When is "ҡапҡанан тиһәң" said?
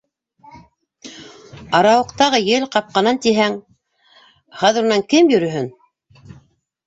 2.75-3.57